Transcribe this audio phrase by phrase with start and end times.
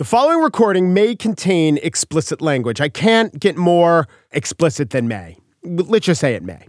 [0.00, 2.80] The following recording may contain explicit language.
[2.80, 5.36] I can't get more explicit than may.
[5.62, 6.68] Let's just say it may.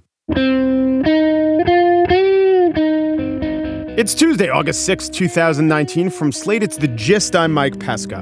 [3.97, 6.09] It's Tuesday, August 6, 2019.
[6.09, 7.33] From Slate, it's The Gist.
[7.33, 8.21] I'm Mike Pesca.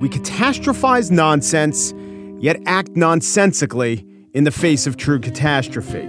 [0.00, 1.94] We catastrophize nonsense,
[2.42, 4.04] yet act nonsensically
[4.34, 6.08] in the face of true catastrophe.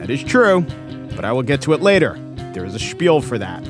[0.00, 0.62] That is true,
[1.14, 2.18] but I will get to it later.
[2.52, 3.64] There is a spiel for that.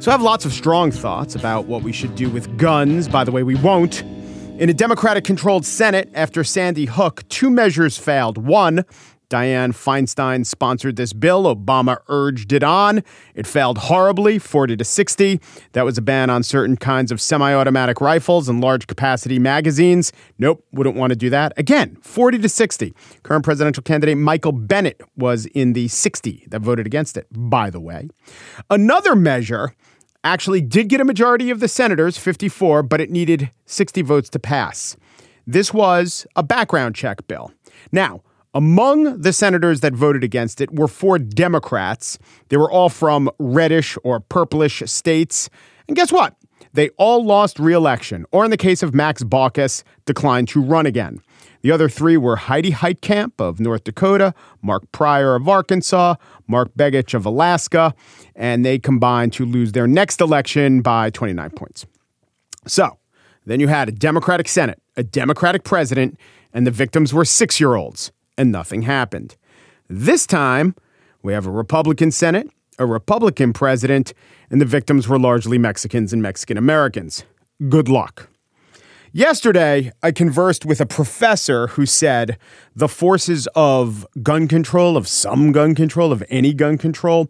[0.00, 3.06] So I have lots of strong thoughts about what we should do with guns.
[3.06, 4.00] By the way, we won't.
[4.58, 8.38] In a Democratic controlled Senate after Sandy Hook, two measures failed.
[8.38, 8.86] One,
[9.28, 11.54] Dianne Feinstein sponsored this bill.
[11.54, 13.02] Obama urged it on.
[13.34, 15.38] It failed horribly, 40 to 60.
[15.72, 20.12] That was a ban on certain kinds of semi automatic rifles and large capacity magazines.
[20.38, 21.52] Nope, wouldn't want to do that.
[21.58, 22.94] Again, 40 to 60.
[23.22, 27.80] Current presidential candidate Michael Bennet was in the 60 that voted against it, by the
[27.80, 28.08] way.
[28.70, 29.74] Another measure
[30.24, 34.38] actually did get a majority of the senators, 54, but it needed 60 votes to
[34.38, 34.96] pass.
[35.46, 37.52] This was a background check bill.
[37.92, 42.18] Now, among the senators that voted against it were four Democrats.
[42.48, 45.48] They were all from reddish or purplish states.
[45.86, 46.34] And guess what?
[46.72, 51.20] They all lost re-election, or in the case of Max Baucus, declined to run again.
[51.62, 56.14] The other three were Heidi Heitkamp of North Dakota, Mark Pryor of Arkansas,
[56.46, 57.94] Mark Begich of Alaska,
[58.34, 61.86] and they combined to lose their next election by 29 points.
[62.66, 62.98] So
[63.46, 66.18] then you had a Democratic Senate, a Democratic president,
[66.52, 69.36] and the victims were six year olds, and nothing happened.
[69.88, 70.74] This time,
[71.22, 74.14] we have a Republican Senate, a Republican president,
[74.50, 77.24] and the victims were largely Mexicans and Mexican Americans.
[77.68, 78.30] Good luck.
[79.12, 82.38] Yesterday, I conversed with a professor who said
[82.76, 87.28] the forces of gun control, of some gun control, of any gun control,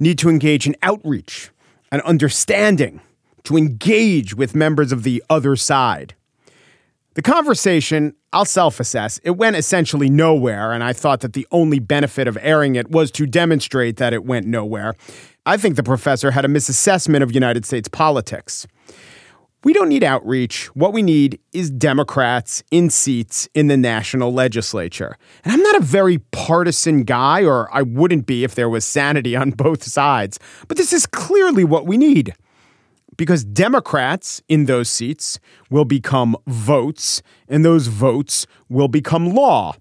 [0.00, 1.50] need to engage in outreach
[1.92, 3.00] and understanding,
[3.44, 6.16] to engage with members of the other side.
[7.14, 11.78] The conversation, I'll self assess, it went essentially nowhere, and I thought that the only
[11.78, 14.96] benefit of airing it was to demonstrate that it went nowhere.
[15.46, 18.66] I think the professor had a misassessment of United States politics.
[19.62, 20.66] We don't need outreach.
[20.74, 25.18] What we need is Democrats in seats in the national legislature.
[25.44, 29.36] And I'm not a very partisan guy, or I wouldn't be if there was sanity
[29.36, 30.38] on both sides.
[30.66, 32.34] But this is clearly what we need.
[33.18, 35.38] Because Democrats in those seats
[35.68, 39.74] will become votes, and those votes will become law.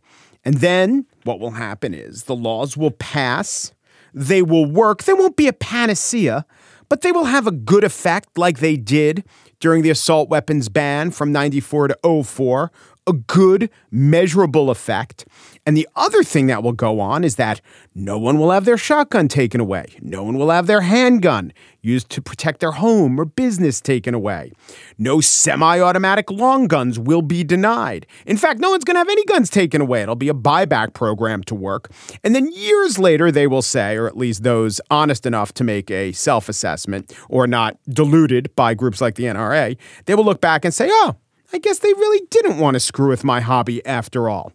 [0.43, 3.71] And then what will happen is the laws will pass,
[4.13, 6.45] they will work, they won't be a panacea,
[6.89, 9.23] but they will have a good effect like they did
[9.59, 12.71] during the assault weapons ban from 94 to 04,
[13.07, 15.25] a good measurable effect.
[15.69, 17.61] And the other thing that will go on is that
[17.93, 19.85] no one will have their shotgun taken away.
[20.01, 21.53] No one will have their handgun
[21.83, 24.51] used to protect their home or business taken away.
[24.97, 28.07] No semi automatic long guns will be denied.
[28.25, 30.01] In fact, no one's going to have any guns taken away.
[30.01, 31.91] It'll be a buyback program to work.
[32.23, 35.91] And then years later, they will say, or at least those honest enough to make
[35.91, 40.65] a self assessment or not deluded by groups like the NRA, they will look back
[40.65, 41.17] and say, oh,
[41.53, 44.51] I guess they really didn't want to screw with my hobby after all.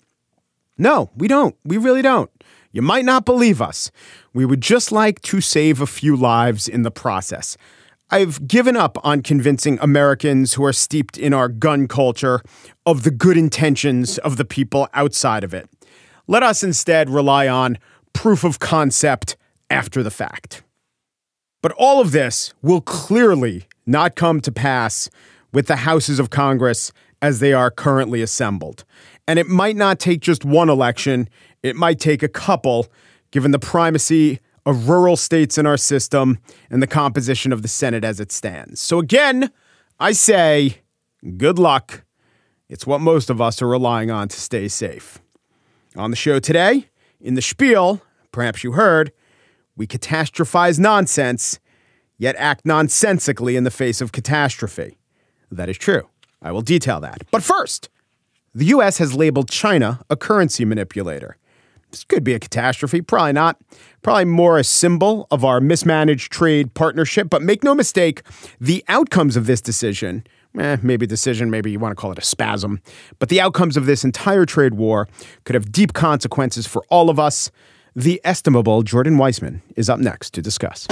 [0.76, 1.56] No, we don't.
[1.64, 2.30] We really don't.
[2.72, 3.92] You might not believe us.
[4.32, 7.56] We would just like to save a few lives in the process.
[8.10, 12.40] I've given up on convincing Americans who are steeped in our gun culture
[12.84, 15.68] of the good intentions of the people outside of it.
[16.26, 17.78] Let us instead rely on
[18.12, 19.36] proof of concept
[19.70, 20.62] after the fact.
[21.62, 25.08] But all of this will clearly not come to pass
[25.52, 26.92] with the houses of Congress
[27.24, 28.84] as they are currently assembled.
[29.26, 31.26] And it might not take just one election,
[31.62, 32.86] it might take a couple,
[33.30, 38.04] given the primacy of rural states in our system and the composition of the Senate
[38.04, 38.78] as it stands.
[38.78, 39.50] So, again,
[39.98, 40.82] I say
[41.38, 42.04] good luck.
[42.68, 45.18] It's what most of us are relying on to stay safe.
[45.96, 46.90] On the show today,
[47.22, 48.02] in the spiel,
[48.32, 49.12] perhaps you heard,
[49.76, 51.58] we catastrophize nonsense,
[52.18, 54.98] yet act nonsensically in the face of catastrophe.
[55.50, 56.10] That is true.
[56.44, 57.22] I will detail that.
[57.32, 57.88] But first,
[58.54, 61.36] the US has labeled China a currency manipulator.
[61.90, 63.56] This could be a catastrophe, probably not.
[64.02, 67.30] Probably more a symbol of our mismanaged trade partnership.
[67.30, 68.22] But make no mistake,
[68.60, 70.24] the outcomes of this decision,
[70.58, 72.80] eh, maybe decision, maybe you want to call it a spasm,
[73.18, 75.08] but the outcomes of this entire trade war
[75.44, 77.50] could have deep consequences for all of us.
[77.96, 80.88] The estimable Jordan Weissmann is up next to discuss.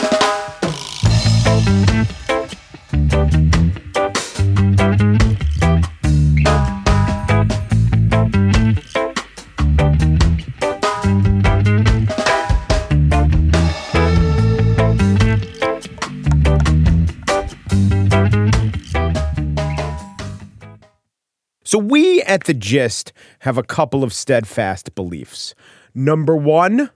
[22.32, 25.54] At The Gist have a couple of steadfast beliefs.
[25.94, 26.90] Number one,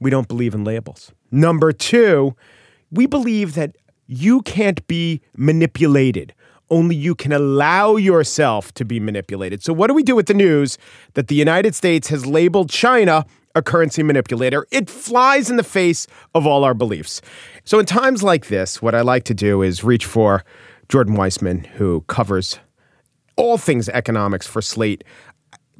[0.00, 1.12] we don't believe in labels.
[1.30, 2.34] Number two,
[2.90, 3.76] we believe that
[4.06, 6.32] you can't be manipulated.
[6.70, 9.62] Only you can allow yourself to be manipulated.
[9.62, 10.78] So, what do we do with the news
[11.12, 14.66] that the United States has labeled China a currency manipulator?
[14.70, 17.20] It flies in the face of all our beliefs.
[17.64, 20.44] So, in times like this, what I like to do is reach for
[20.88, 22.58] Jordan Weissmann, who covers
[23.38, 25.04] all things economics for Slate.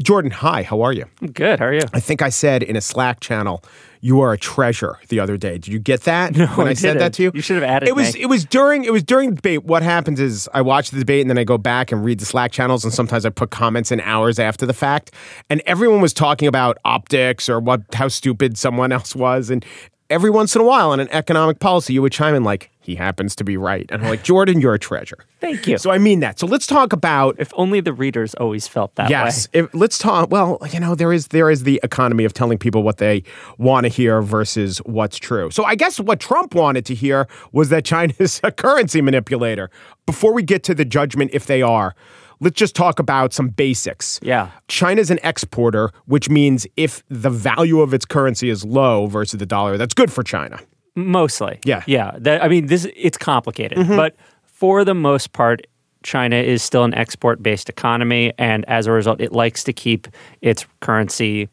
[0.02, 1.06] Jordan, hi, how are you?
[1.20, 1.58] I'm good.
[1.58, 1.80] How are you?
[1.92, 3.64] I think I said in a Slack channel,
[4.00, 5.54] you are a treasure the other day.
[5.54, 7.32] Did you get that No, when I, I said that to you?
[7.34, 8.20] You should have added It was me.
[8.22, 9.64] it was during it was during the debate.
[9.64, 12.26] What happens is I watch the debate and then I go back and read the
[12.26, 15.10] Slack channels and sometimes I put comments in hours after the fact.
[15.50, 19.50] And everyone was talking about optics or what how stupid someone else was.
[19.50, 19.64] And
[20.10, 22.94] every once in a while on an economic policy, you would chime in like, he
[22.94, 23.84] happens to be right.
[23.90, 25.18] And I'm like, Jordan, you're a treasure.
[25.40, 25.76] Thank you.
[25.76, 26.38] So I mean that.
[26.38, 29.46] So let's talk about if only the readers always felt that Yes.
[29.52, 29.60] way.
[29.60, 30.30] If, let's talk.
[30.30, 33.24] Well, you know, there is there is the economy of telling people what they
[33.58, 35.50] want to hear versus what's true.
[35.50, 39.70] So I guess what Trump wanted to hear was that China is a currency manipulator.
[40.06, 41.94] Before we get to the judgment, if they are,
[42.40, 44.18] let's just talk about some basics.
[44.22, 44.48] Yeah.
[44.68, 49.44] China's an exporter, which means if the value of its currency is low versus the
[49.46, 50.58] dollar, that's good for China.
[51.06, 51.60] Mostly.
[51.64, 51.80] Yeah.
[51.80, 51.90] Mm-hmm.
[51.90, 52.10] Yeah.
[52.18, 55.66] That, I mean, this it's complicated, but for the most part,
[56.02, 58.32] China is still an export based economy.
[58.38, 60.08] And as a result, it likes to keep
[60.42, 61.48] its currency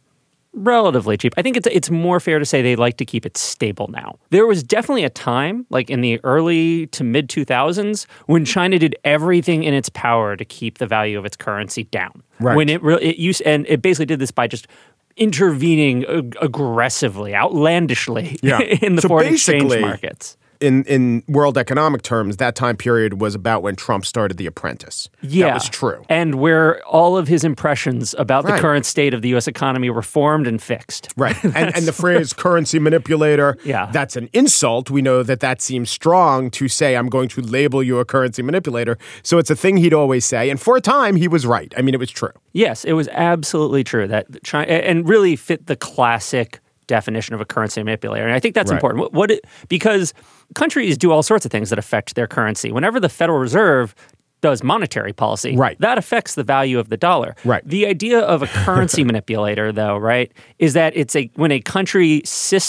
[0.56, 1.34] relatively cheap.
[1.38, 4.18] I think it's it's more fair to say they like to keep it stable now.
[4.30, 8.96] There was definitely a time, like in the early to mid 2000s, when China did
[9.04, 12.24] everything in its power to keep the value of its currency down.
[12.40, 12.56] Right.
[12.56, 14.68] When it really it used and it basically did this by just
[15.18, 18.60] intervening ag- aggressively, outlandishly Yeah.
[18.82, 20.38] in the So foreign exchange markets.
[20.62, 25.10] In in world economic terms, that time period was about when Trump started The Apprentice.
[25.22, 26.04] Yeah, that was true.
[26.10, 28.56] And where all of his impressions about Right.
[28.56, 29.48] the current state of the U.S.
[29.48, 31.14] economy were formed and fixed.
[31.18, 31.36] Right.
[31.44, 33.90] And, and the phrase currency manipulator, Yeah.
[33.92, 34.90] that's an insult.
[34.90, 38.42] We know that that seems strong to say, I'm going to label you a currency
[38.44, 38.98] manipulator.
[39.24, 40.50] So it's a thing he'd always say.
[40.50, 41.74] And for a time, he was right.
[41.78, 42.32] I mean, it was true.
[42.54, 47.46] Yes, it was absolutely true that China and really fit the classic definition of a
[47.46, 48.26] currency manipulator.
[48.26, 48.78] And I think that's Right.
[48.78, 49.02] important.
[49.02, 50.14] What, what it, because
[50.54, 52.72] countries do all sorts of things that affect their currency.
[52.72, 53.96] Whenever the Federal Reserve
[54.42, 55.80] does monetary policy, Right.
[55.80, 57.36] that affects the value of the dollar.
[57.46, 57.68] Right.
[57.68, 62.22] The idea of a currency manipulator, though, right, is that it's a when a country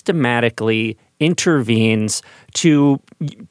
[0.07, 2.23] systematically intervenes
[2.55, 3.01] to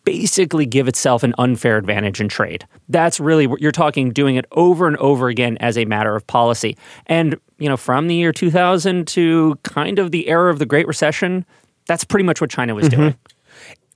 [0.04, 2.68] basically give itself an unfair advantage in trade.
[2.90, 6.26] That's really what you're talking doing it over and over again as a matter of
[6.28, 6.78] policy.
[7.08, 10.88] And, you know, from the year 2000 to kind of the era of the Great
[10.88, 11.46] Recession,
[11.88, 13.02] that's pretty much what China was mm-hmm.
[13.02, 13.16] doing.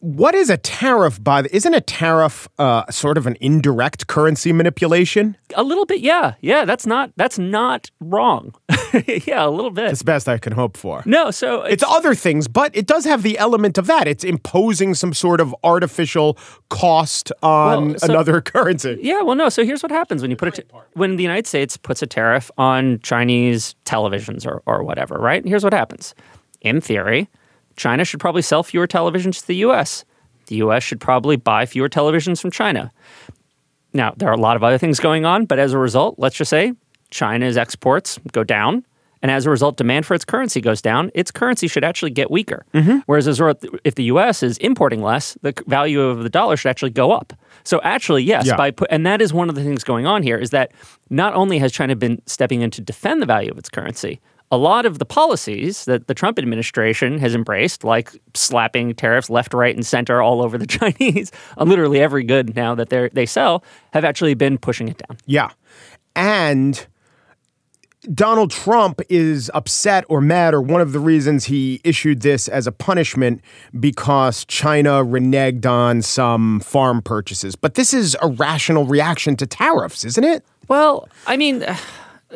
[0.02, 4.54] What is a tariff by the, isn't a tariff uh, sort of an indirect currency
[4.54, 5.36] manipulation?
[5.56, 6.36] A little bit, yeah.
[6.40, 8.54] Yeah, that's not that's not wrong.
[9.26, 9.90] yeah, a little bit.
[9.90, 11.04] It's the best I can hope for.
[11.06, 14.08] no, so It's other things, but it does have the element of that.
[14.08, 16.38] It's imposing some sort of artificial
[16.70, 19.00] cost on Well, so- another currency.
[19.02, 19.50] Yeah, well, no.
[19.50, 22.50] So here's what happens when you put it when the United States puts a tariff
[22.58, 25.46] on Chinese televisions or, or whatever, right?
[25.46, 26.16] Here's what happens.
[26.62, 27.28] In theory,
[27.80, 30.04] China should probably sell fewer televisions to the U.S.
[30.48, 30.84] The U.S.
[30.84, 32.92] should probably buy fewer televisions from China.
[33.94, 36.36] Now, there are a lot of other things going on, but as a result, let's
[36.36, 36.74] just say
[37.10, 38.86] China's exports go down.
[39.22, 41.12] And as a result, demand for its currency goes down.
[41.14, 42.66] Its currency should actually get weaker.
[42.74, 43.00] Mm-hmm.
[43.06, 44.44] Whereas, as a if the U.S.
[44.44, 47.34] is importing less, the value of the dollar should actually go up.
[47.64, 48.56] So, actually, yes, Yeah.
[48.56, 50.72] by put, and that is one of the things going on here is that
[51.10, 54.58] not only has China been stepping in to defend the value of its currency, a
[54.58, 59.76] lot of the policies that the Trump administration has embraced, like slapping tariffs left, right,
[59.76, 63.64] and center all over the Chinese on literally every good now that they they sell,
[63.94, 65.18] have actually been pushing it down.
[65.26, 65.52] Yeah.
[66.16, 66.86] And
[68.14, 72.66] Donald Trump is upset or mad, or one of the reasons he issued this as
[72.66, 73.42] a punishment
[73.78, 77.56] because China reneged on some farm purchases.
[77.56, 80.46] But this is a rational reaction to tariffs, isn't it?
[80.70, 81.66] Well, I mean,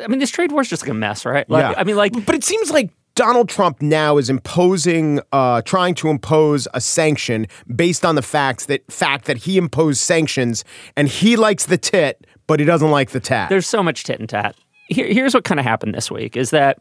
[0.02, 1.48] I mean, this trade war is just like a mess, right?
[1.48, 5.94] Like, I mean, like, but it seems like Donald Trump now is imposing, uh, trying
[5.96, 10.64] to impose a sanction based on the facts that fact that he imposed sanctions
[10.96, 13.48] and he likes the tit, but he doesn't like the tat.
[13.48, 14.56] there's so much tit and tat.
[14.88, 16.78] Here, here's what kind of happened this week is that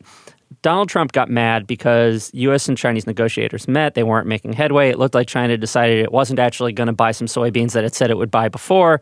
[0.62, 2.68] Donald Trump got mad because U.S.
[2.68, 3.96] and Chinese negotiators met.
[3.96, 4.90] They weren't making headway.
[4.90, 7.96] It looked like China decided it wasn't actually going to buy some soybeans that it
[7.96, 9.02] said it would buy before.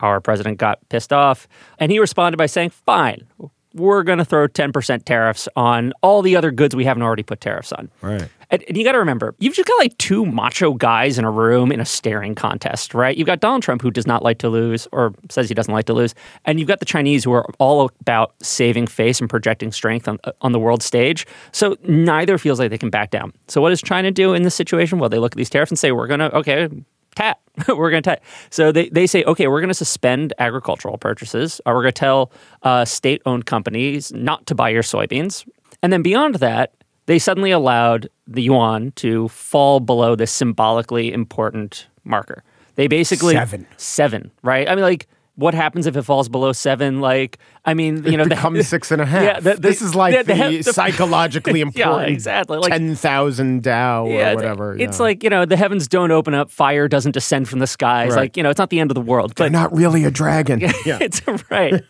[0.00, 1.48] Our president got pissed off,
[1.78, 3.26] and he responded by saying, "Fine,
[3.74, 7.40] we're going to throw 10% tariffs on all the other goods we haven't already put
[7.40, 8.28] tariffs on." Right.
[8.50, 11.30] And, and you got to remember, you've just got like two macho guys in a
[11.30, 13.16] room in a staring contest, right?
[13.16, 15.86] You've got Donald Trump, who does not like to lose or says he doesn't like
[15.86, 16.14] to lose.
[16.44, 20.18] And you've got the Chinese, who are all about saving face and projecting strength on,
[20.40, 21.26] on the world stage.
[21.50, 23.32] So neither feels like they can back down.
[23.48, 24.98] So what does China do in this situation?
[24.98, 26.68] Well, they look at these tariffs and say, we're going to, okay,
[27.14, 27.38] tat.
[27.68, 28.22] we're going to tat.
[28.50, 31.60] So they, they say, okay, we're going to suspend agricultural purchases.
[31.66, 35.46] Or we're going to tell uh, state owned companies not to buy your soybeans.
[35.82, 36.72] And then beyond that,
[37.06, 42.42] they suddenly allowed the yuan to fall below this symbolically important marker.
[42.76, 43.66] They basically Seven.
[43.76, 44.68] seven, right?
[44.68, 45.06] I mean, like,
[45.36, 47.00] what happens if it falls below seven?
[47.00, 49.22] Like, I mean, you know, it becomes six and a half.
[49.22, 52.08] Yeah, the- the- this is like the- the, the- the- psychologically important.
[52.08, 52.58] yeah, exactly.
[52.58, 54.76] Like- ten thousand Dow yeah, or whatever.
[54.78, 55.02] It's yeah.
[55.02, 58.10] like you know, the heavens don't open up, fire doesn't descend from the skies.
[58.10, 58.16] Right.
[58.16, 59.34] Like you know, it's not the end of the world.
[59.34, 60.60] They're But not really a dragon.
[60.84, 60.98] yeah.
[61.00, 61.82] it's right.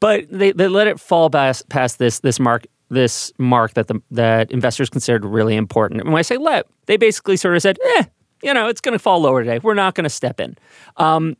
[0.00, 4.00] but they, they let it fall past, past this this mark this mark that the
[4.10, 6.00] that investors considered really important.
[6.00, 8.04] And when I say let, they basically sort of said, eh,
[8.42, 9.58] you know, it's going to fall lower today.
[9.62, 10.56] We're not going to step in.
[10.96, 11.36] Um,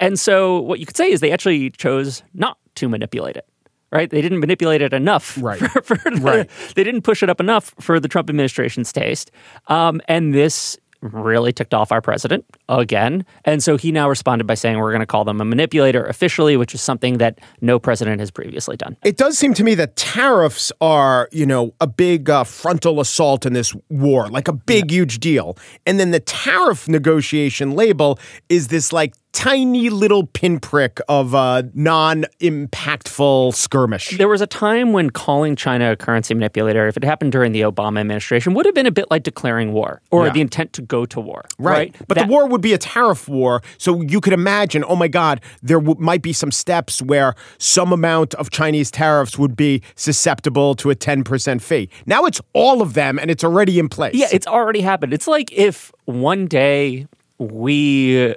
[0.00, 3.46] and so what you could say is they actually chose not to manipulate it.
[3.92, 4.10] Right?
[4.10, 5.38] They didn't manipulate it enough.
[5.42, 5.58] Right.
[5.60, 6.50] For, for the- Right.
[6.74, 9.30] They didn't push it up enough for the Trump administration's taste.
[9.68, 13.26] Um, and this really ticked off our president again.
[13.44, 16.56] And so he now responded by saying we're going to call them a manipulator officially,
[16.56, 18.96] which is something that no president has previously done.
[19.04, 23.44] It does seem to me that tariffs are, you know, a big uh, frontal assault
[23.44, 25.58] in this war, like a big, huge deal.
[25.84, 33.52] And then the tariff negotiation label is this like tiny little pinprick of a non-impactful
[33.54, 34.16] skirmish.
[34.16, 37.62] There was a time when calling China a currency manipulator, if it happened during the
[37.62, 40.32] Obama administration, would have been a bit like declaring war or Yeah.
[40.32, 41.44] the intent to go to war.
[41.58, 41.94] Right.
[42.06, 43.60] But That- the war would be a tariff war.
[43.76, 47.92] So you could imagine, oh my God, there w- might be some steps where some
[47.92, 51.88] amount of Chinese tariffs would be susceptible to a 10% fee.
[52.06, 54.14] Now it's all of them and it's already in place.
[54.14, 55.12] Yeah, it's already happened.
[55.12, 57.06] It's like if one day
[57.38, 58.34] we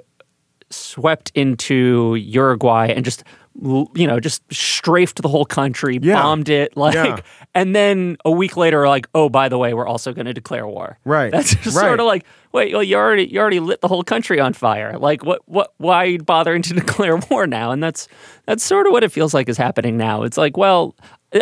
[0.70, 3.24] swept into Uruguay and just
[3.60, 6.22] you know just strafed the whole country, Yeah.
[6.22, 7.18] bombed it, like, Yeah.
[7.56, 10.64] and then a week later, like, oh, by the way, we're also going to declare
[10.64, 10.96] war.
[11.04, 11.32] Right.
[11.32, 11.86] That's just Right.
[11.86, 14.96] sort of like, wait, well, you already you already lit the whole country on fire.
[14.96, 17.72] Like, what what why bothering to declare war now?
[17.72, 18.06] And that's
[18.46, 20.22] that's sort of what it feels like is happening now.
[20.22, 20.94] It's like, well.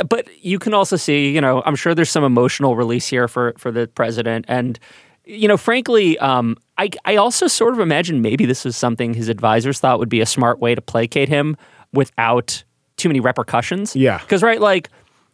[0.08, 3.54] But you can also see, you know, I'm sure there's some emotional release here for
[3.56, 4.80] for the president, and
[5.26, 9.28] you know, frankly, um, I I also sort of imagine maybe this is something his
[9.28, 11.56] advisors thought would be a smart way to placate him
[11.92, 12.62] without
[12.96, 13.94] too many repercussions.
[13.94, 14.18] Yeah.
[14.18, 14.88] because right, like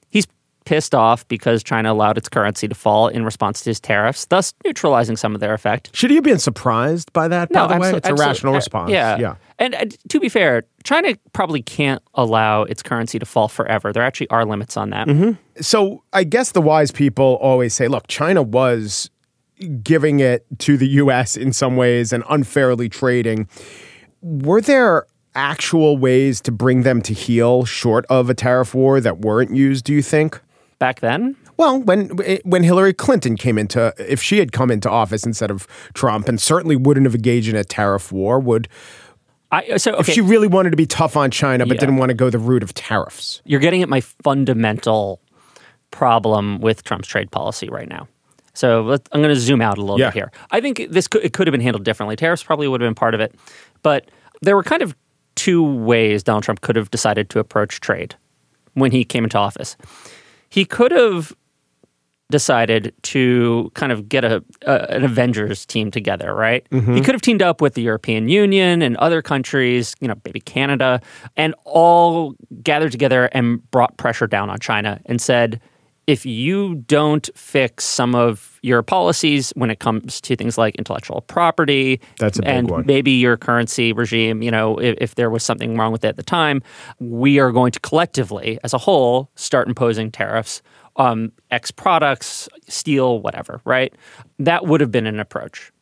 [0.08, 0.26] he's
[0.64, 4.54] pissed off because China allowed its currency to fall in response to his tariffs, thus
[4.64, 5.94] neutralizing some of their effect.
[5.94, 7.92] Should he have been surprised by that, by the way?
[7.92, 8.90] It's a rational uh, response.
[8.90, 9.34] Yeah, Yeah.
[9.58, 13.92] And uh, to be fair, China probably can't allow its currency to fall forever.
[13.92, 15.06] There actually are limits on that.
[15.06, 15.32] Mm-hmm.
[15.60, 19.10] So I guess the wise people always say, look, China was
[19.62, 23.48] giving it to the US in some ways and unfairly trading.
[24.20, 29.18] Were there actual ways to bring them to heel short of a tariff war that
[29.18, 30.40] weren't used, do you think?
[30.78, 32.08] Back then, Well, when
[32.44, 36.40] when Hillary Clinton came into, if she had come into office instead of Trump, and
[36.40, 38.68] certainly wouldn't have engaged in a tariff war, would
[39.52, 41.80] I uh, so if she really wanted to be tough on China but Yeah.
[41.80, 43.40] didn't want to go the route of tariffs?
[43.44, 45.20] you're getting at my fundamental
[45.92, 48.08] problem with Trump's trade policy right now.
[48.54, 50.08] So I'm going to zoom out a little Yeah.
[50.08, 50.32] bit here.
[50.50, 52.16] I think this could, it could have been handled differently.
[52.16, 53.34] Tariffs probably would have been part of it,
[53.82, 54.10] but
[54.42, 54.94] there were kind of
[55.34, 58.14] two ways Donald Trump could have decided to approach trade
[58.74, 59.76] when he came into office.
[60.50, 61.32] He could have
[62.30, 66.66] decided to kind of get a, a an Avengers team together, right?
[66.70, 67.00] He mm-hmm.
[67.02, 71.00] could have teamed up with the European Union and other countries, you know, maybe Canada,
[71.36, 75.60] and all gathered together and brought pressure down on China and said,
[76.06, 81.20] if you don't fix some of your policies when it comes to things like intellectual
[81.22, 82.86] property, That's a big and one.
[82.86, 86.16] maybe your currency regime, you know, if, if there was something wrong with it at
[86.16, 86.62] the time,
[86.98, 90.62] we are going to collectively, as a whole, start imposing tariffs
[90.96, 93.94] on X products, steel, whatever, right?
[94.38, 95.72] That would have been an approach.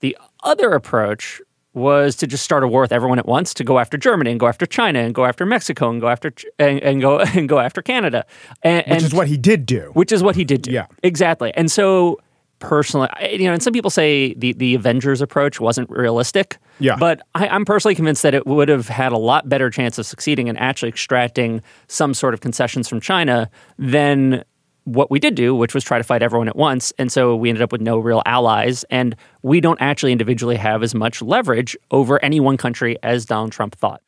[0.00, 1.40] The other approach
[1.76, 4.40] was to just start a war with everyone at once to go after Germany and
[4.40, 7.48] go after China and go after Mexico and go after Ch- and, and go and
[7.48, 8.24] go after Canada,
[8.62, 9.90] and, Which and is what he did do.
[9.92, 10.72] which is what he did do.
[10.72, 10.86] Yeah.
[11.02, 11.52] exactly.
[11.54, 12.18] And so
[12.58, 16.56] personally, you know, and some people say the the Avengers approach wasn't realistic.
[16.78, 16.96] Yeah.
[16.96, 20.06] but I, I'm personally convinced that it would have had a lot better chance of
[20.06, 24.44] succeeding in actually extracting some sort of concessions from China than
[24.86, 26.92] what we did do, which was try to fight everyone at once.
[26.96, 28.84] And so we ended up with no real allies.
[28.88, 33.50] And we don't actually individually have as much leverage over any one country as Donald
[33.52, 34.00] Trump thought.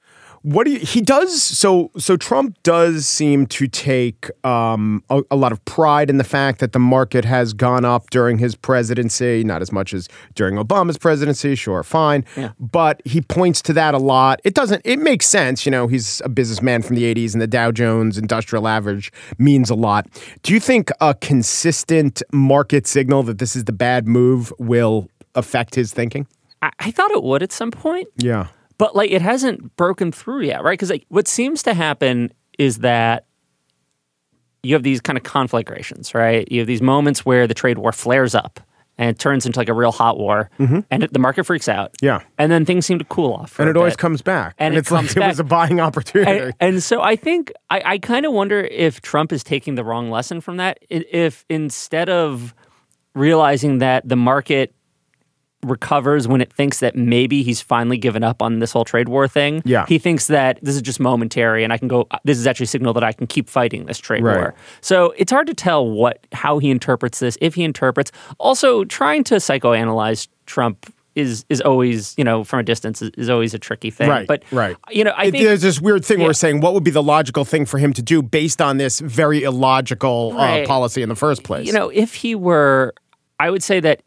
[0.48, 1.42] What do you, he does?
[1.42, 6.24] So so Trump does seem to take um, a, a, lot of pride in the
[6.24, 10.54] fact that the market has gone up during his presidency, not as much as during
[10.54, 11.54] Obama's presidency.
[11.54, 12.52] Sure, fine, yeah.
[12.58, 14.40] but he points to that a lot.
[14.42, 14.80] It doesn't.
[14.86, 15.86] It makes sense, you know.
[15.86, 20.06] He's a businessman from the '80s, and the Dow Jones Industrial Average means a lot.
[20.44, 25.74] Do you think a consistent market signal that this is the bad move will affect
[25.74, 26.26] his thinking?
[26.62, 28.08] I, I thought it would at some point.
[28.16, 28.46] Yeah
[28.78, 30.72] but like it hasn't broken through yet, right?
[30.72, 33.26] Because like what seems to happen is that
[34.62, 36.50] you have these kind of conflagrations, right?
[36.50, 38.60] You have these moments where the trade war flares up
[38.98, 40.80] and it turns into like a real hot war, mm-hmm.
[40.90, 41.94] and it, the market freaks out.
[42.02, 44.74] Yeah, and then things seem to cool off, and it always comes back, and, and
[44.74, 45.16] it it's like back.
[45.24, 46.38] it was a buying opportunity.
[46.38, 49.84] And, and so I think I, I kind of wonder if Trump is taking the
[49.84, 50.80] wrong lesson from that.
[50.90, 52.54] If instead of
[53.14, 54.74] realizing that the market
[55.64, 59.26] recovers when it thinks that maybe he's finally given up on this whole trade war
[59.26, 59.62] thing.
[59.64, 59.86] Yeah.
[59.86, 62.68] He thinks that this is just momentary and I can go this is actually a
[62.68, 64.36] signal that I can keep fighting this trade right.
[64.36, 64.54] war.
[64.80, 68.12] So it's hard to tell what how he interprets this, if he interprets.
[68.38, 73.28] Also trying to psychoanalyze Trump is is always you know from a distance is, is
[73.28, 74.08] always a tricky thing.
[74.08, 74.26] Right.
[74.26, 74.76] But right.
[74.90, 76.24] You know, I it, think there's this weird thing yeah.
[76.24, 78.76] where we're saying what would be the logical thing for him to do based on
[78.76, 80.64] this very illogical uh, right.
[80.64, 81.66] uh, policy in the first place.
[81.66, 82.94] You know, if he were,
[83.40, 84.02] I would say that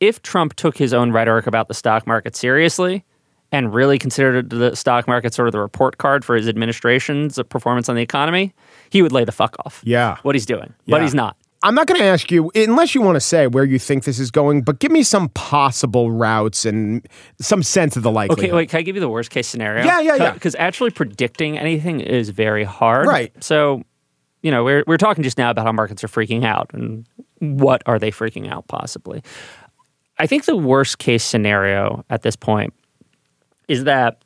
[0.00, 3.04] if Trump took his own rhetoric about the stock market seriously
[3.52, 7.88] and really considered the stock market sort of the report card for his administration's performance
[7.88, 8.52] on the economy,
[8.90, 9.80] he would lay the fuck off.
[9.84, 10.16] Yeah.
[10.22, 10.74] What he's doing.
[10.86, 10.96] Yeah.
[10.96, 11.36] But he's not.
[11.62, 14.18] I'm not going to ask you, unless you want to say where you think this
[14.18, 17.08] is going, but give me some possible routes and
[17.40, 18.44] some sense of the likelihood.
[18.44, 19.82] Okay, wait, can I give you the worst case scenario?
[19.82, 20.32] Yeah, yeah, yeah.
[20.32, 23.06] Because actually predicting anything is very hard.
[23.06, 23.32] Right.
[23.42, 23.82] So,
[24.42, 27.06] you know, we're, we're talking just now about how markets are freaking out and
[27.38, 29.22] what are they freaking out possibly.
[30.18, 32.72] I think the worst case scenario at this point
[33.68, 34.22] is that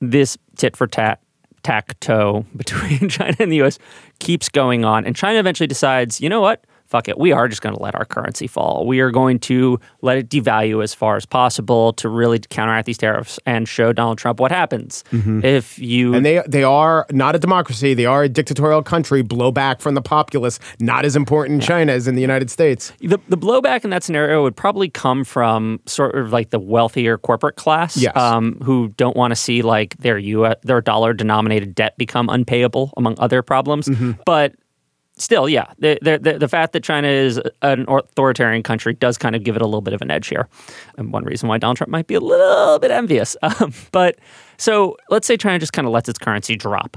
[0.00, 1.20] this tit for tat
[1.62, 3.78] tack toe between China and the US
[4.18, 6.64] keeps going on and China eventually decides, you know what?
[6.94, 8.86] Fuck it, we are just going to let our currency fall.
[8.86, 12.98] We are going to let it devalue as far as possible to really counteract these
[12.98, 15.44] tariffs and show Donald Trump what happens mm-hmm.
[15.44, 17.94] if you and they they are not a democracy.
[17.94, 19.24] They are a dictatorial country.
[19.24, 21.66] Blowback from the populace not as important in yeah.
[21.66, 22.92] China as in the United States.
[23.00, 27.18] The the blowback in that scenario would probably come from sort of like the wealthier
[27.18, 28.16] corporate class, yes.
[28.16, 32.92] um, who don't want to see like their U their dollar denominated debt become unpayable,
[32.96, 33.88] among other problems.
[33.88, 34.12] Mm-hmm.
[34.24, 34.54] But
[35.16, 39.44] still, yeah, the, the, the fact that China is an authoritarian country does kind of
[39.44, 40.48] give it a little bit of an edge here,
[40.98, 43.36] and one reason why Donald Trump might be a little bit envious.
[43.60, 44.18] Um, but
[44.56, 46.96] so let's say China just kind of lets its currency drop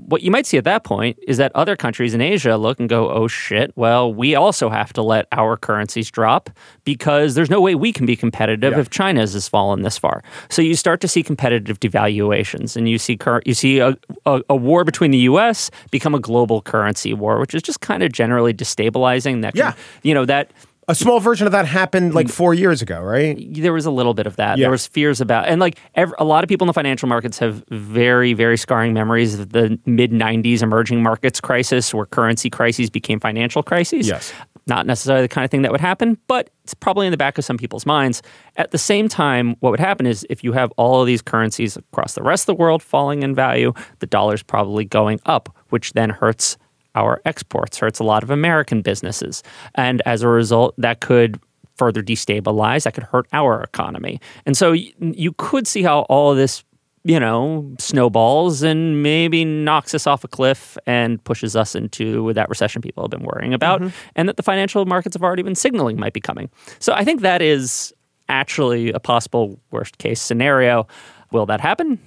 [0.00, 2.88] what you might see at that point is that other countries in Asia look and
[2.88, 6.50] go, oh shit, well, we also have to let our currencies drop
[6.84, 8.78] because there's no way we can be competitive yeah.
[8.78, 10.22] if China's has fallen this far.
[10.50, 14.42] So you start to see competitive devaluations and you see cur- you see a, a,
[14.50, 18.12] a, war between the US become a global currency war, which is just kind of
[18.12, 19.72] generally destabilizing that yeah.
[20.02, 20.50] you know that
[20.88, 22.30] a small version of that happened like mm.
[22.30, 23.36] four years ago, right?
[23.52, 24.58] There was a little bit of that.
[24.58, 24.64] Yeah.
[24.64, 27.38] There was fears about, and like every, a lot of people in the financial markets
[27.38, 32.88] have very, very scarring memories of the mid '90s emerging markets crisis, where currency crises
[32.88, 34.06] became financial crises.
[34.06, 34.32] Yes,
[34.68, 37.36] not necessarily the kind of thing that would happen, but it's probably in the back
[37.38, 38.22] of some people's minds.
[38.56, 41.76] At the same time, what would happen is if you have all of these currencies
[41.76, 45.92] across the rest of the world falling in value, the dollar's probably going up, which
[45.94, 46.56] then hurts
[46.96, 49.42] our exports, hurts a lot of American businesses.
[49.76, 51.38] And as a result, that could
[51.76, 54.20] further destabilize, that could hurt our economy.
[54.46, 56.64] And so you could see how all of this,
[57.04, 62.48] you know, snowballs and maybe knocks us off a cliff and pushes us into that
[62.48, 63.96] recession people have been worrying about mm-hmm.
[64.16, 66.50] and that the financial markets have already been signaling might be coming.
[66.78, 67.92] So I think that is
[68.28, 70.88] actually a possible worst case scenario.
[71.30, 72.00] Will that happen?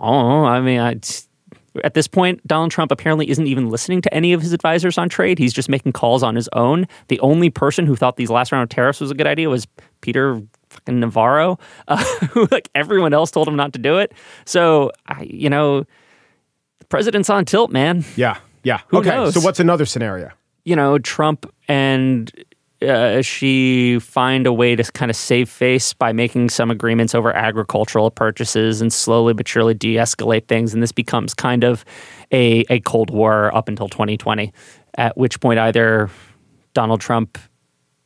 [0.00, 0.98] Oh, I mean, I
[1.84, 5.08] at this point, Donald Trump apparently isn't even listening to any of his advisors on
[5.08, 5.38] trade.
[5.38, 6.86] He's just making calls on his own.
[7.08, 9.66] The only person who thought these last round of tariffs was a good idea was
[10.00, 11.58] Peter fucking Navarro,
[11.88, 14.12] uh, who like everyone else told him not to do it.
[14.44, 15.84] So, I, you know,
[16.78, 18.04] the president's on tilt, man.
[18.16, 18.80] Yeah, yeah.
[18.88, 19.34] Who okay, knows?
[19.34, 20.30] so what's another scenario?
[20.64, 22.30] You know, Trump and
[22.82, 27.34] uh, Xi find a way to kind of save face by making some agreements over
[27.34, 31.84] agricultural purchases and slowly but surely de-escalate things, and this becomes kind of
[32.32, 34.52] a a cold war up until 2020.
[34.96, 36.10] At which point, either
[36.74, 37.38] Donald Trump,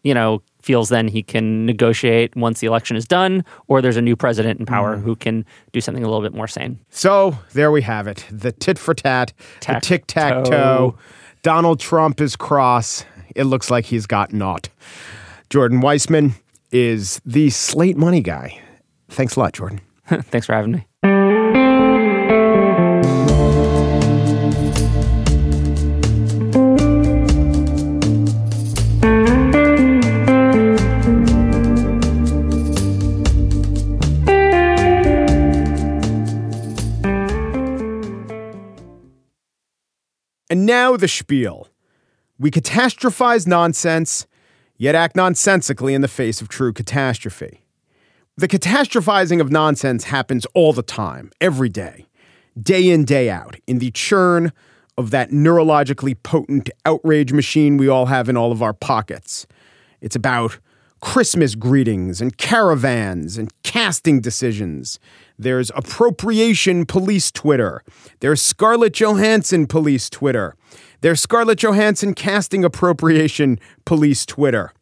[0.02, 4.02] you know, feels then he can negotiate once the election is done, or there's a
[4.02, 5.02] new president in power mm.
[5.02, 6.78] who can do something a little bit more sane.
[6.90, 9.32] So there we have it: the tit for tat,
[9.66, 10.96] the tic tac toe.
[11.42, 13.04] Donald Trump is cross
[13.36, 14.68] it looks like he's got naught.
[15.50, 16.32] Jordan Weissmann
[16.72, 18.60] is the Slate Money guy.
[19.08, 19.80] Thanks a lot, Jordan.
[20.06, 20.86] Thanks for having me.
[40.48, 41.68] And now the spiel.
[42.38, 44.26] We catastrophize nonsense,
[44.76, 47.64] yet act nonsensically in the face of true catastrophe.
[48.36, 52.06] The catastrophizing of nonsense happens all the time, every day,
[52.60, 54.52] day in, day out, in the churn
[54.98, 59.46] of that neurologically potent outrage machine we all have in all of our pockets.
[60.02, 60.58] It's about
[61.00, 64.98] Christmas greetings and caravans and casting decisions.
[65.38, 67.82] There's appropriation police Twitter.
[68.20, 70.56] There's Scarlett Johansson police Twitter.
[71.02, 74.72] There's Scarlett Johansson casting appropriation police Twitter.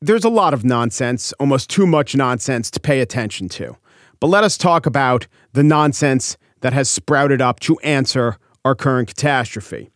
[0.00, 3.76] There's a lot of nonsense, almost too much nonsense to pay attention to.
[4.20, 9.08] But let us talk about the nonsense that has sprouted up to answer our current
[9.08, 9.90] catastrophe.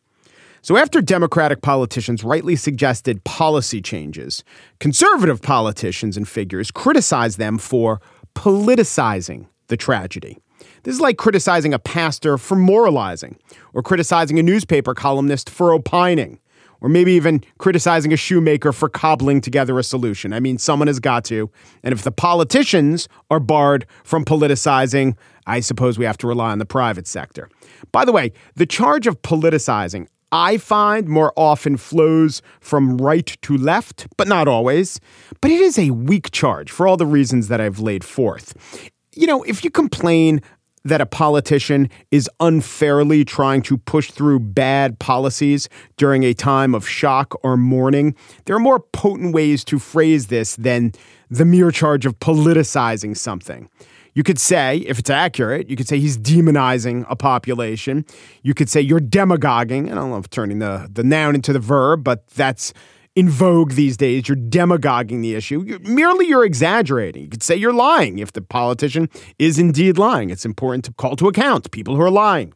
[0.65, 4.45] So, after Democratic politicians rightly suggested policy changes,
[4.79, 8.01] conservative politicians and figures criticized them for
[8.35, 10.39] politicizing the tragedy.
[10.85, 13.37] This is like criticizing a pastor for moralizing,
[13.73, 16.41] or criticizing a newspaper columnist for opining,
[16.81, 20.33] or maybe even criticizing a shoemaker for cobbling together a solution.
[20.33, 21.49] I mean, someone has got to.
[21.85, 25.17] And if the politicians are barred from politicizing,
[25.47, 27.49] I suppose we have to rely on the private sector.
[27.93, 33.57] By the way, the charge of politicizing, I find more often flows from right to
[33.57, 34.99] left, but not always.
[35.41, 38.91] But it is a weak charge for all the reasons that I've laid forth.
[39.15, 40.41] You know, if you complain
[40.85, 46.87] that a politician is unfairly trying to push through bad policies during a time of
[46.87, 48.15] shock or mourning,
[48.45, 50.93] there are more potent ways to phrase this than
[51.31, 53.69] the mere charge of politicizing something.
[54.15, 58.05] You could say, if it's accurate, you could say he's demonizing a population.
[58.43, 59.91] You could say you're demagoguing.
[59.91, 62.75] I don't if turning the, the noun into the verb, but that's
[63.15, 64.29] in vogue these days.
[64.29, 65.63] You're demagoguing the issue.
[65.67, 67.23] You're, merely you're exaggerating.
[67.23, 70.31] You could say you're lying if the politician is indeed lying.
[70.31, 72.55] It's important to call to account people who are lying.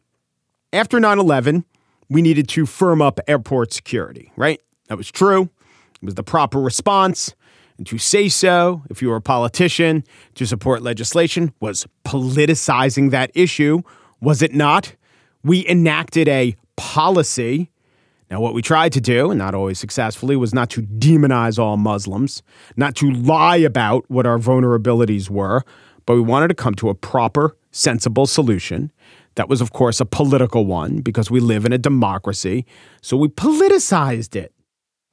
[0.73, 1.65] After 9 11,
[2.09, 4.59] we needed to firm up airport security, right?
[4.87, 5.49] That was true.
[6.01, 7.35] It was the proper response.
[7.77, 10.03] And to say so, if you were a politician,
[10.35, 13.81] to support legislation was politicizing that issue,
[14.19, 14.95] was it not?
[15.43, 17.69] We enacted a policy
[18.29, 21.77] now, what we tried to do, and not always successfully, was not to demonize all
[21.77, 22.43] Muslims,
[22.75, 25.63] not to lie about what our vulnerabilities were,
[26.05, 28.91] but we wanted to come to a proper, sensible solution.
[29.35, 32.65] That was, of course, a political one because we live in a democracy.
[33.01, 34.53] So we politicized it.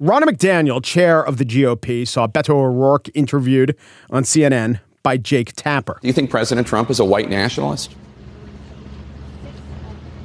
[0.03, 3.77] Ronna McDaniel, chair of the GOP, saw Beto O'Rourke interviewed
[4.11, 5.99] on CNN by Jake Tapper.
[6.01, 7.95] Do you think President Trump is a white nationalist?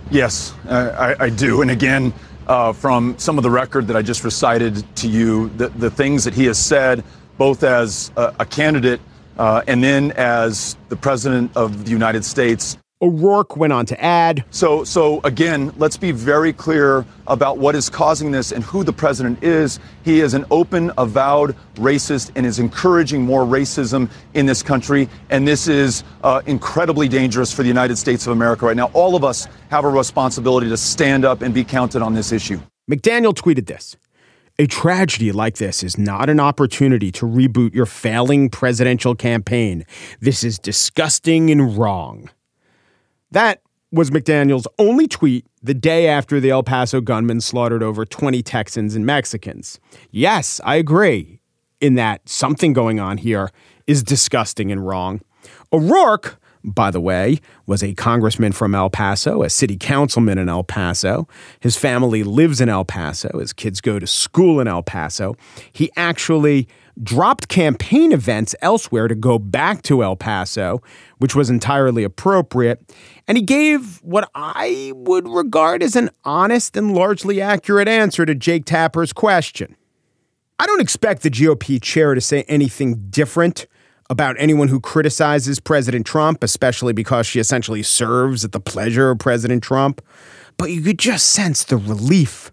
[0.09, 1.61] Yes, I, I do.
[1.61, 2.13] And again,
[2.49, 6.23] uh, from some of the record that I just recited to you, the, the things
[6.23, 7.03] that he has said,
[7.37, 8.99] both as a, a candidate
[9.37, 12.77] uh, and then as the president of the United States.
[13.01, 14.43] O'Rourke went on to add.
[14.51, 18.91] So, so again, let's be very clear about what is causing this and who the
[18.91, 19.79] president is.
[20.03, 25.07] He is an open, avowed racist and is encouraging more racism in this country.
[25.29, 28.91] And this is uh, incredibly dangerous for the United States of America right now.
[28.93, 32.59] All of us have a responsibility to stand up and be counted on this issue.
[32.91, 33.95] McDaniel tweeted this.
[34.57, 39.85] A tragedy like this is not an opportunity to reboot your failing presidential campaign.
[40.19, 42.29] This is disgusting and wrong.
[43.31, 43.61] That
[43.91, 48.95] was McDaniel's only tweet the day after the El Paso gunman slaughtered over 20 Texans
[48.95, 49.79] and Mexicans.
[50.11, 51.39] Yes, I agree
[51.81, 53.51] in that something going on here
[53.87, 55.21] is disgusting and wrong.
[55.71, 60.63] O'Rourke, by the way, was a congressman from El Paso, a city councilman in El
[60.63, 61.27] Paso.
[61.59, 63.39] His family lives in El Paso.
[63.39, 65.35] His kids go to school in El Paso.
[65.71, 66.67] He actually
[67.01, 70.81] dropped campaign events elsewhere to go back to El Paso,
[71.17, 72.81] which was entirely appropriate.
[73.27, 78.35] And he gave what I would regard as an honest and largely accurate answer to
[78.35, 79.75] Jake Tapper's question.
[80.59, 83.65] I don't expect the GOP chair to say anything different
[84.09, 89.19] about anyone who criticizes President Trump, especially because she essentially serves at the pleasure of
[89.19, 90.01] President Trump.
[90.57, 92.51] But you could just sense the relief.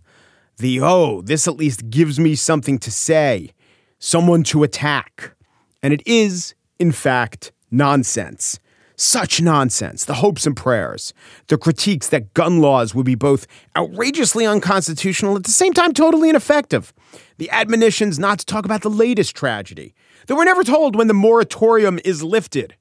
[0.59, 3.53] The, oh, this at least gives me something to say
[3.99, 5.35] someone to attack.
[5.83, 8.59] And it is, in fact, nonsense.
[8.99, 10.07] Such nonsense.
[10.07, 11.13] The hopes and prayers,
[11.49, 16.31] the critiques that gun laws would be both outrageously unconstitutional at the same time totally
[16.31, 16.95] ineffective.
[17.37, 19.95] The admonitions not to talk about the latest tragedy
[20.27, 22.75] that we're never told when the moratorium is lifted.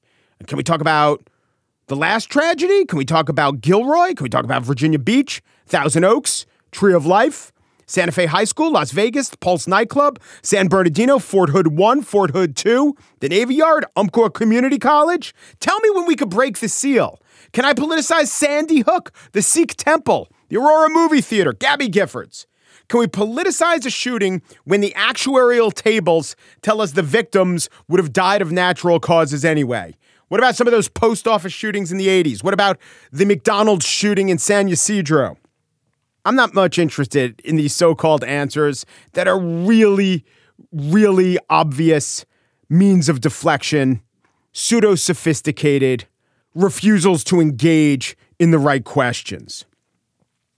[0.46, 1.28] Can we talk about
[1.88, 2.86] the last tragedy?
[2.86, 4.14] Can we talk about Gilroy?
[4.14, 7.52] Can we talk about Virginia Beach, Thousand Oaks, Tree of Life?
[7.86, 12.56] Santa Fe High School, Las Vegas, Pulse Nightclub, San Bernardino, Fort Hood 1, Fort Hood
[12.56, 15.34] 2, the Navy Yard, Umpqua Community College.
[15.60, 17.20] Tell me when we could break the seal.
[17.52, 22.46] Can I politicize Sandy Hook, the Sikh temple, The Aurora Movie Theater, Gabby Giffords.
[22.88, 28.12] Can we politicize a shooting when the actuarial tables tell us the victims would have
[28.12, 29.96] died of natural causes anyway?
[30.28, 32.42] What about some of those post office shootings in the 80s?
[32.44, 32.78] What about
[33.12, 35.36] the McDonald's shooting in San Ysidro?
[36.26, 40.24] I'm not much interested in these so called answers that are really,
[40.72, 42.26] really obvious
[42.68, 44.02] means of deflection,
[44.52, 46.06] pseudo sophisticated,
[46.52, 49.66] refusals to engage in the right questions.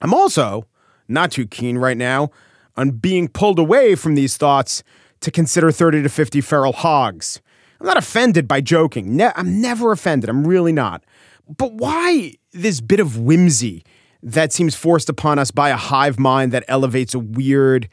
[0.01, 0.67] I'm also
[1.07, 2.31] not too keen right now
[2.79, 4.83] on being pulled away from these thoughts
[5.21, 7.43] to consider 30 to 50 feral hogs.
[7.79, 9.17] I'm not offended by joking.
[9.17, 10.31] Ne- I'm never offended.
[10.31, 11.05] I'm really not.
[11.47, 13.85] But why this bit of whimsy
[14.23, 17.89] that seems forced upon us by a hive mind that elevates a weird,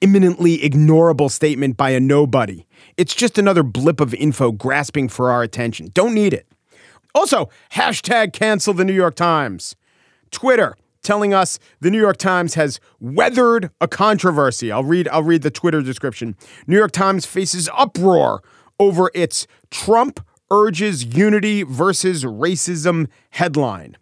[0.00, 2.66] imminently ignorable statement by a nobody?
[2.96, 5.90] It's just another blip of info grasping for our attention.
[5.94, 6.46] Don't need it.
[7.14, 9.76] Also, hashtag cancel the New York Times.
[10.30, 14.72] Twitter, telling us the New York Times has weathered a controversy.
[14.72, 16.34] I'll read I'll read the Twitter description.
[16.66, 18.42] New York Times faces uproar
[18.80, 23.96] over its Trump urges unity versus racism headline.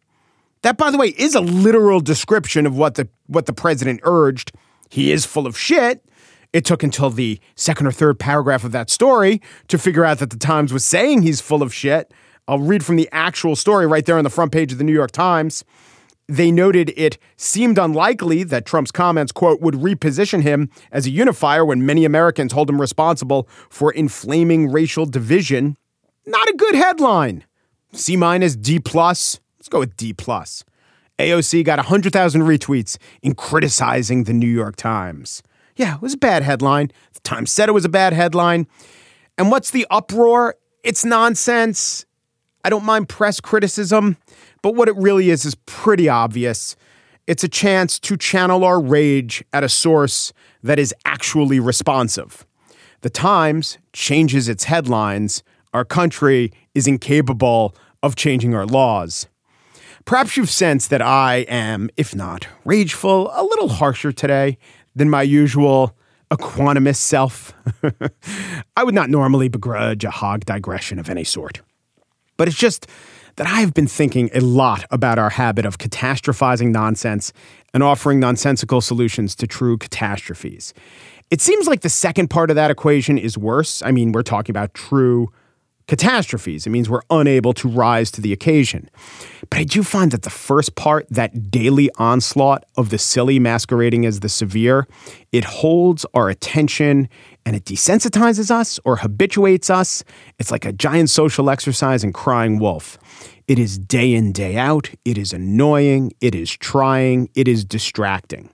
[0.62, 4.52] That by the way is a literal description of what the what the president urged.
[4.90, 6.04] He is full of shit.
[6.52, 10.30] It took until the second or third paragraph of that story to figure out that
[10.30, 12.12] the Times was saying he's full of shit.
[12.46, 14.92] I'll read from the actual story right there on the front page of the New
[14.92, 15.64] York Times
[16.28, 21.64] they noted it seemed unlikely that Trump's comments, quote, would reposition him as a unifier
[21.64, 25.76] when many Americans hold him responsible for inflaming racial division.
[26.26, 27.44] Not a good headline.
[27.92, 29.40] C minus, D plus.
[29.62, 30.64] Let's go with D plus.
[31.20, 35.40] AOC got 100,000 retweets in criticizing the New York Times.
[35.76, 36.90] Yeah, it was a bad headline.
[37.14, 38.66] The Times said it was a bad headline.
[39.38, 40.56] And what's the uproar?
[40.82, 42.06] It's nonsense.
[42.64, 44.16] I don't mind press criticism.
[44.62, 46.74] But what it really is is pretty obvious.
[47.28, 50.32] It's a chance to channel our rage at a source
[50.64, 52.44] that is actually responsive.
[53.02, 55.44] The Times changes its headlines.
[55.72, 59.28] Our country is incapable of changing our laws.
[60.04, 64.58] Perhaps you've sensed that I am, if not rageful, a little harsher today
[64.94, 65.96] than my usual
[66.30, 67.52] equanimous self.
[68.76, 71.60] I would not normally begrudge a hog digression of any sort.
[72.36, 72.86] But it's just
[73.36, 77.32] that I've been thinking a lot about our habit of catastrophizing nonsense
[77.72, 80.74] and offering nonsensical solutions to true catastrophes.
[81.30, 83.82] It seems like the second part of that equation is worse.
[83.82, 85.32] I mean, we're talking about true
[85.86, 86.66] catastrophes.
[86.66, 88.88] It means we're unable to rise to the occasion.
[89.50, 94.06] But I do find that the first part, that daily onslaught of the silly masquerading
[94.06, 94.86] as the severe,
[95.32, 97.08] it holds our attention
[97.44, 100.04] and it desensitizes us or habituates us.
[100.38, 102.98] It's like a giant social exercise in crying wolf.
[103.48, 104.90] It is day in, day out.
[105.04, 106.12] It is annoying.
[106.20, 107.28] It is trying.
[107.34, 108.50] It is distracting.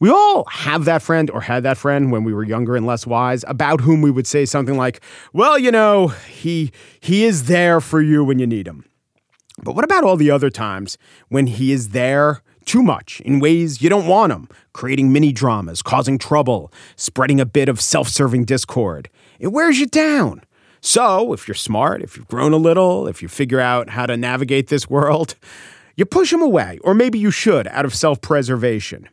[0.00, 3.06] We all have that friend or had that friend when we were younger and less
[3.06, 5.02] wise about whom we would say something like,
[5.34, 8.86] "Well, you know, he he is there for you when you need him."
[9.62, 10.96] But what about all the other times
[11.28, 15.82] when he is there too much in ways you don't want him, creating mini dramas,
[15.82, 19.10] causing trouble, spreading a bit of self-serving discord?
[19.38, 20.42] It wears you down.
[20.80, 24.16] So, if you're smart, if you've grown a little, if you figure out how to
[24.16, 25.34] navigate this world,
[25.94, 29.06] you push him away, or maybe you should out of self-preservation.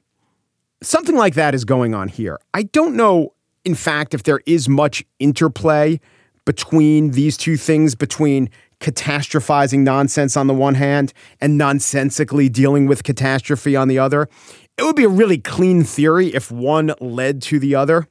[0.81, 2.39] Something like that is going on here.
[2.53, 3.33] I don't know,
[3.65, 5.99] in fact, if there is much interplay
[6.45, 13.03] between these two things, between catastrophizing nonsense on the one hand and nonsensically dealing with
[13.03, 14.29] catastrophe on the other.
[14.77, 18.07] It would be a really clean theory if one led to the other.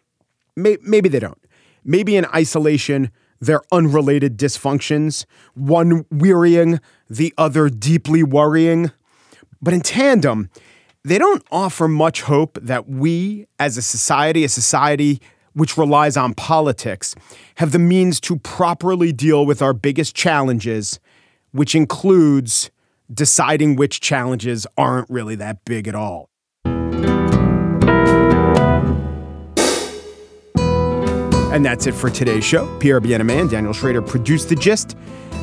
[0.56, 1.38] Maybe they don't.
[1.84, 5.24] Maybe in isolation, they're unrelated dysfunctions,
[5.54, 8.90] one wearying, the other deeply worrying.
[9.62, 10.50] But in tandem,
[11.06, 15.20] they don't offer much hope that we, as a society, a society
[15.52, 17.14] which relies on politics,
[17.54, 20.98] have the means to properly deal with our biggest challenges,
[21.52, 22.72] which includes
[23.14, 26.28] deciding which challenges aren't really that big at all.
[31.56, 32.66] And that's it for today's show.
[32.80, 34.94] Pierre Bienaimé and Daniel Schrader produced The Gist.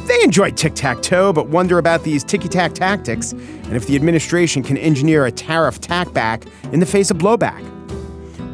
[0.07, 3.95] They enjoy tic tac toe, but wonder about these ticky tack tactics and if the
[3.95, 7.63] administration can engineer a tariff tackback in the face of blowback.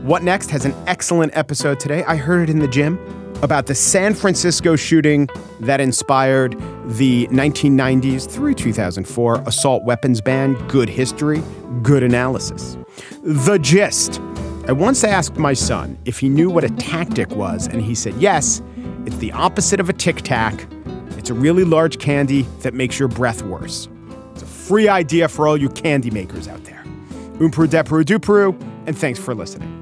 [0.03, 2.05] What Next has an excellent episode today.
[2.05, 2.97] I heard it in the gym
[3.43, 5.27] about the San Francisco shooting
[5.59, 6.53] that inspired
[6.85, 10.53] the 1990s through 2004 assault weapons ban.
[10.69, 11.43] Good history,
[11.83, 12.77] good analysis.
[13.21, 14.21] The gist.
[14.69, 18.13] I once asked my son if he knew what a tactic was, and he said
[18.17, 18.61] yes.
[19.07, 20.67] It's the opposite of a tic tac.
[21.17, 23.89] It's a really large candy that makes your breath worse.
[24.33, 26.83] It's a free idea for all you candy makers out there.
[27.39, 29.78] Umperu, Deperu, Duperu, and thanks for listening.